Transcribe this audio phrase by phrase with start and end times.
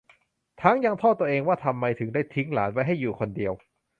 [0.61, 3.53] ทั้งยังโทษตัวเองว่าทำไมจึงได้ทิ้งหลานไว้ให้อยู่คนเดียว